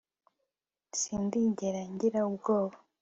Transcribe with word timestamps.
sindigera 0.99 1.81
ngira 1.93 2.19
ubwoba 2.29 2.75